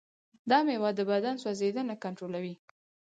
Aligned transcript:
دا 0.49 0.57
مېوه 0.67 0.89
د 0.95 0.99
بدن 1.11 1.35
سوځیدنه 1.43 1.95
کنټرولوي. 2.03 2.55